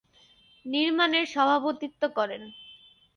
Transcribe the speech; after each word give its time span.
নির্মাণের 0.65 1.25
সভাপতিত্ব 1.33 2.01
করেন। 2.17 2.41